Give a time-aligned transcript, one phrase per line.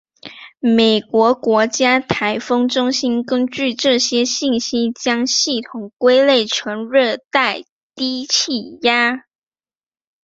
[0.75, 7.61] 美国国家飓风中心根据这些信息将系统归类成热带
[7.93, 9.25] 低气压。